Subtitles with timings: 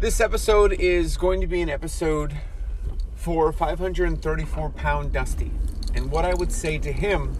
[0.00, 2.34] This episode is going to be an episode
[3.16, 5.50] for 534 pound Dusty.
[5.94, 7.36] And what I would say to him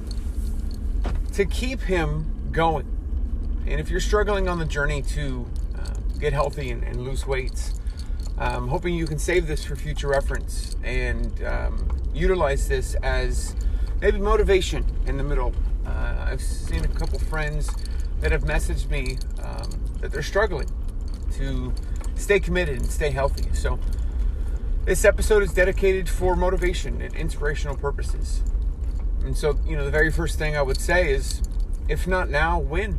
[1.32, 2.86] to keep him going.
[3.66, 7.72] And if you're struggling on the journey to uh, get healthy and, and lose weight,
[8.36, 13.56] I'm hoping you can save this for future reference and um, utilize this as
[14.02, 15.54] maybe motivation in the middle.
[15.86, 17.70] Uh, I've seen a couple friends
[18.20, 19.70] that have messaged me um,
[20.02, 20.68] that they're struggling
[21.38, 21.72] to
[22.20, 23.52] stay committed and stay healthy.
[23.54, 23.78] So,
[24.84, 28.42] this episode is dedicated for motivation and inspirational purposes.
[29.24, 31.42] And so, you know, the very first thing I would say is
[31.88, 32.98] if not now, when?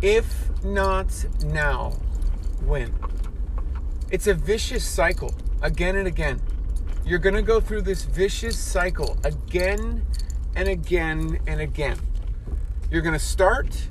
[0.00, 1.90] If not now,
[2.64, 2.94] when?
[4.10, 6.40] It's a vicious cycle again and again.
[7.04, 10.06] You're going to go through this vicious cycle again
[10.56, 11.98] and again and again.
[12.90, 13.88] You're going to start,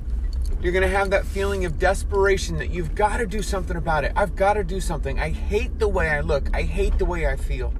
[0.60, 4.04] you're going to have that feeling of desperation that you've got to do something about
[4.04, 4.12] it.
[4.16, 5.20] I've got to do something.
[5.20, 6.48] I hate the way I look.
[6.52, 7.72] I hate the way I feel.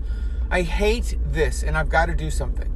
[0.50, 2.72] I hate this and I've got to do something.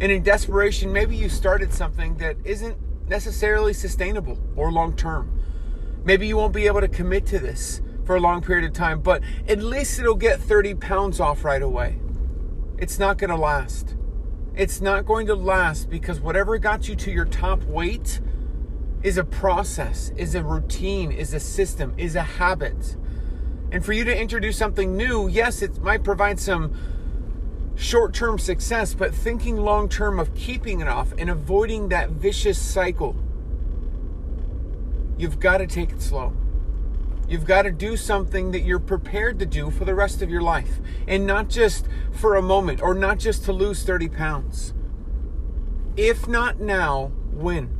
[0.00, 2.76] And in desperation, maybe you started something that isn't
[3.08, 5.40] necessarily sustainable or long term.
[6.04, 9.00] Maybe you won't be able to commit to this for a long period of time,
[9.00, 11.98] but at least it'll get 30 pounds off right away.
[12.78, 13.96] It's not going to last.
[14.54, 18.20] It's not going to last because whatever got you to your top weight
[19.02, 22.96] is a process, is a routine, is a system, is a habit.
[23.70, 26.74] And for you to introduce something new, yes, it might provide some
[27.76, 32.58] short term success, but thinking long term of keeping it off and avoiding that vicious
[32.58, 33.16] cycle,
[35.18, 36.32] you've got to take it slow.
[37.28, 40.42] You've got to do something that you're prepared to do for the rest of your
[40.42, 44.72] life and not just for a moment or not just to lose 30 pounds.
[45.96, 47.75] If not now, when?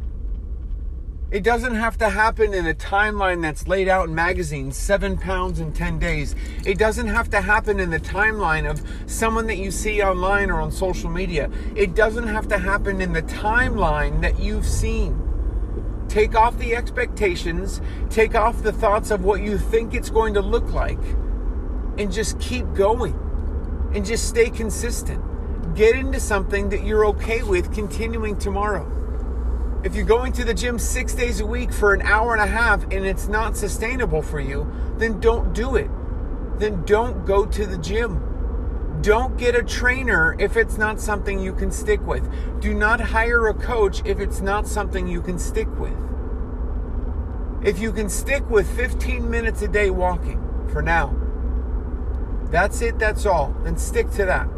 [1.29, 5.59] It doesn't have to happen in a timeline that's laid out in magazines, seven pounds
[5.59, 6.37] in 10 days.
[6.65, 10.61] It doesn't have to happen in the timeline of someone that you see online or
[10.61, 11.51] on social media.
[11.75, 15.21] It doesn't have to happen in the timeline that you've seen.
[16.09, 20.41] Take off the expectations, take off the thoughts of what you think it's going to
[20.41, 21.03] look like,
[21.99, 23.19] and just keep going.
[23.93, 25.75] And just stay consistent.
[25.75, 28.93] Get into something that you're okay with continuing tomorrow.
[29.85, 32.47] If you're going to the gym six days a week for an hour and a
[32.47, 35.91] half and it's not sustainable for you, then don't do it.
[36.59, 38.23] Then don't go to the gym.
[39.03, 42.29] Don't get a trainer if it's not something you can stick with.
[42.61, 45.97] Do not hire a coach if it's not something you can stick with.
[47.63, 50.41] If you can stick with 15 minutes a day walking
[50.73, 51.15] for now,
[52.51, 54.49] that's it, that's all, then stick to that.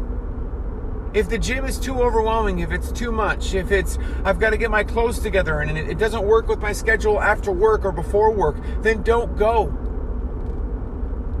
[1.11, 4.57] If the gym is too overwhelming, if it's too much, if it's I've got to
[4.57, 8.31] get my clothes together and it, doesn't work with my schedule after work or before
[8.31, 9.75] work, then don't go.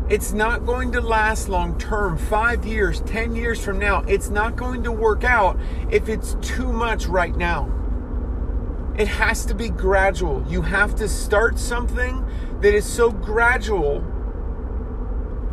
[0.09, 4.01] It's not going to last long term, five years, 10 years from now.
[4.07, 5.59] It's not going to work out
[5.91, 7.71] if it's too much right now.
[8.97, 10.43] It has to be gradual.
[10.49, 12.25] You have to start something
[12.61, 14.03] that is so gradual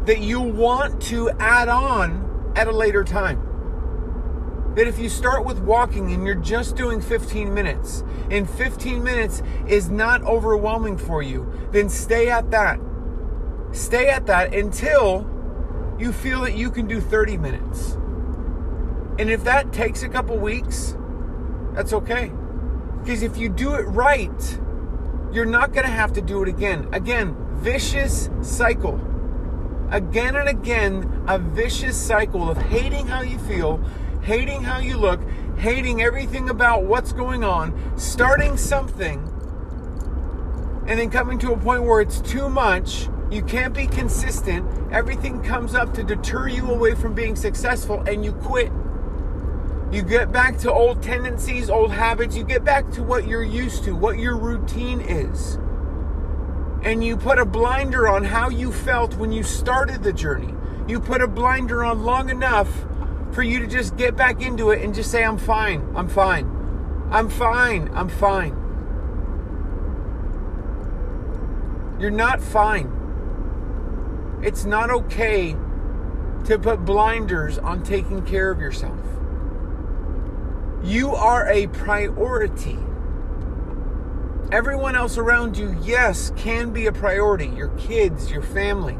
[0.06, 3.45] that you want to add on at a later time
[4.76, 9.42] that if you start with walking and you're just doing 15 minutes and 15 minutes
[9.66, 12.78] is not overwhelming for you, then stay at that.
[13.72, 15.26] Stay at that until
[15.98, 17.92] you feel that you can do 30 minutes.
[19.18, 20.94] And if that takes a couple weeks,
[21.72, 22.30] that's okay.
[23.00, 24.60] Because if you do it right,
[25.32, 26.86] you're not going to have to do it again.
[26.92, 29.00] Again, vicious cycle.
[29.90, 33.80] Again and again, a vicious cycle of hating how you feel
[34.26, 35.20] hating how you look,
[35.56, 39.20] hating everything about what's going on, starting something,
[40.88, 45.40] and then coming to a point where it's too much, you can't be consistent, everything
[45.44, 48.72] comes up to deter you away from being successful, and you quit.
[49.92, 53.84] You get back to old tendencies, old habits, you get back to what you're used
[53.84, 55.54] to, what your routine is.
[56.82, 60.52] And you put a blinder on how you felt when you started the journey.
[60.88, 62.86] You put a blinder on long enough
[63.36, 66.46] for you to just get back into it and just say, I'm fine, I'm fine,
[67.10, 68.56] I'm fine, I'm fine.
[72.00, 72.90] You're not fine.
[74.42, 75.54] It's not okay
[76.46, 78.98] to put blinders on taking care of yourself.
[80.82, 82.78] You are a priority.
[84.50, 87.48] Everyone else around you, yes, can be a priority.
[87.48, 88.96] Your kids, your family.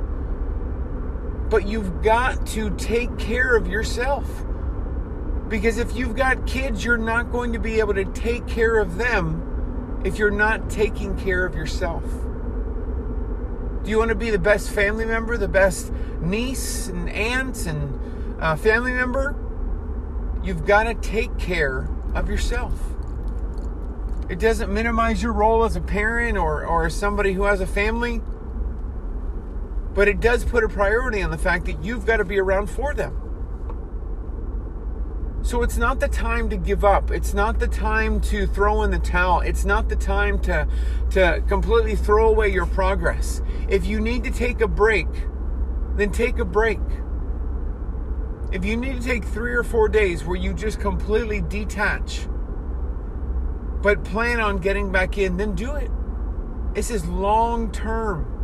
[1.48, 4.24] But you've got to take care of yourself.
[5.48, 8.96] Because if you've got kids, you're not going to be able to take care of
[8.96, 12.02] them if you're not taking care of yourself.
[13.84, 18.40] Do you want to be the best family member, the best niece and aunt and
[18.40, 19.36] uh, family member?
[20.42, 22.72] You've got to take care of yourself.
[24.28, 27.66] It doesn't minimize your role as a parent or, or as somebody who has a
[27.66, 28.20] family,
[29.96, 32.68] but it does put a priority on the fact that you've got to be around
[32.68, 33.22] for them.
[35.42, 37.10] So it's not the time to give up.
[37.10, 39.40] It's not the time to throw in the towel.
[39.40, 40.68] It's not the time to
[41.10, 43.40] to completely throw away your progress.
[43.68, 45.08] If you need to take a break,
[45.94, 46.80] then take a break.
[48.52, 52.28] If you need to take 3 or 4 days where you just completely detach
[53.82, 55.90] but plan on getting back in, then do it.
[56.74, 58.35] This is long term.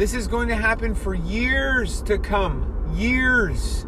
[0.00, 2.90] This is going to happen for years to come.
[2.94, 3.84] Years.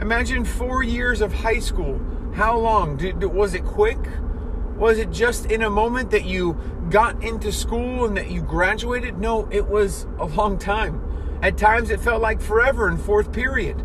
[0.00, 2.00] Imagine four years of high school.
[2.32, 2.96] How long?
[2.96, 3.98] Did, was it quick?
[4.78, 6.58] Was it just in a moment that you
[6.88, 9.18] got into school and that you graduated?
[9.18, 11.02] No, it was a long time.
[11.42, 13.84] At times it felt like forever in fourth period.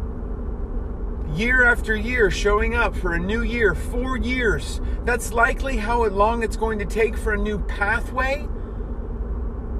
[1.35, 4.79] Year after year showing up for a new year, four years.
[5.03, 8.47] That's likely how long it's going to take for a new pathway,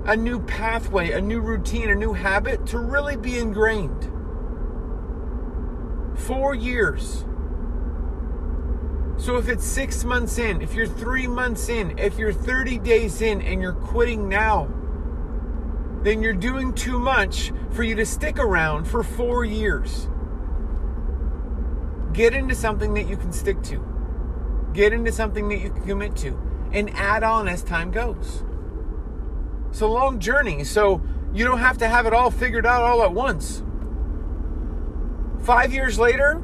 [0.06, 4.12] a new pathway, a new routine, a new habit to really be ingrained.
[6.18, 7.26] Four years.
[9.18, 13.22] So if it's six months in, if you're three months in, if you're 30 days
[13.22, 14.68] in and you're quitting now,
[16.02, 20.08] then you're doing too much for you to stick around for four years.
[22.14, 26.16] Get into something that you can stick to, get into something that you can commit
[26.18, 26.40] to,
[26.72, 28.44] and add on as time goes.
[29.72, 31.02] It's a long journey, so
[31.34, 33.64] you don't have to have it all figured out all at once.
[35.44, 36.44] Five years later,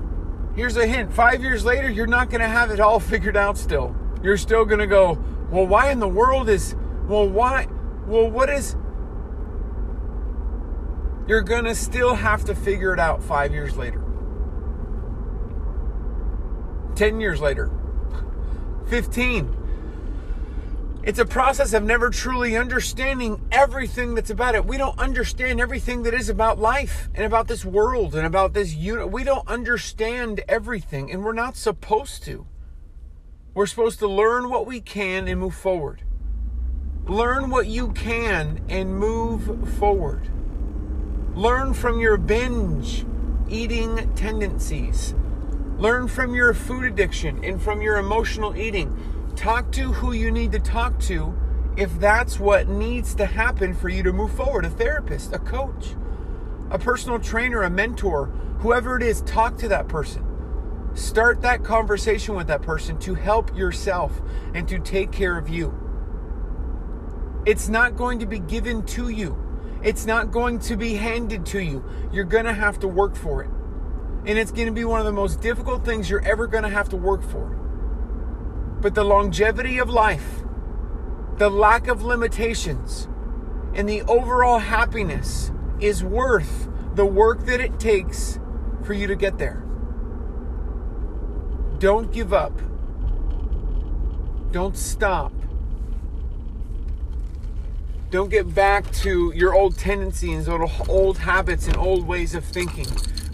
[0.55, 3.57] here's a hint five years later, you're not going to have it all figured out
[3.57, 3.93] still.
[4.23, 5.21] You're still going to go,
[5.51, 6.73] well, why in the world is,
[7.07, 7.67] well, why,
[8.07, 8.77] well, what is,
[11.27, 14.01] you're going to still have to figure it out five years later,
[16.95, 17.69] 10 years later,
[18.87, 19.66] 15.
[21.07, 24.65] It's a process of never truly understanding everything that's about it.
[24.65, 28.75] We don't understand everything that is about life and about this world and about this
[28.75, 29.09] unit.
[29.09, 32.45] We don't understand everything, and we're not supposed to.
[33.53, 36.03] We're supposed to learn what we can and move forward.
[37.05, 40.27] Learn what you can and move forward.
[41.35, 43.05] Learn from your binge
[43.47, 45.15] eating tendencies.
[45.77, 50.51] Learn from your food addiction and from your emotional eating Talk to who you need
[50.53, 51.37] to talk to
[51.77, 55.93] if that's what needs to happen for you to move forward a therapist, a coach,
[56.71, 58.25] a personal trainer, a mentor,
[58.61, 60.25] whoever it is, talk to that person.
[60.95, 64.21] Start that conversation with that person to help yourself
[64.55, 65.71] and to take care of you.
[67.45, 69.37] It's not going to be given to you.
[69.83, 71.85] It's not going to be handed to you.
[72.11, 73.51] You're going to have to work for it.
[74.25, 76.69] And it's going to be one of the most difficult things you're ever going to
[76.69, 77.66] have to work for.
[78.81, 80.43] But the longevity of life,
[81.37, 83.07] the lack of limitations,
[83.73, 88.39] and the overall happiness is worth the work that it takes
[88.83, 89.63] for you to get there.
[91.79, 92.59] Don't give up.
[94.51, 95.31] Don't stop.
[98.09, 102.87] Don't get back to your old tendencies, old habits, and old ways of thinking.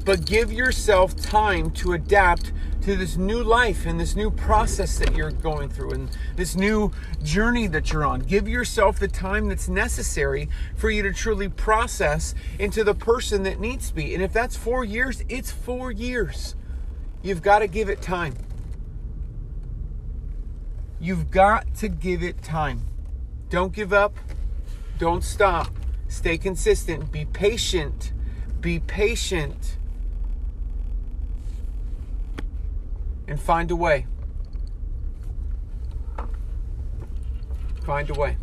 [0.06, 5.16] But give yourself time to adapt to this new life and this new process that
[5.16, 6.92] you're going through and this new
[7.24, 8.20] journey that you're on.
[8.20, 13.62] Give yourself the time that's necessary for you to truly process into the person that
[13.62, 14.14] needs to be.
[14.14, 16.56] And if that's four years, it's four years.
[17.22, 18.36] You've got to give it time.
[21.00, 22.88] You've got to give it time.
[23.50, 24.18] Don't give up.
[24.98, 25.70] Don't stop.
[26.10, 27.14] Stay consistent.
[27.14, 28.12] Be patient.
[28.60, 29.78] Be patient
[33.28, 34.06] and find a way.
[37.86, 38.38] Find a way.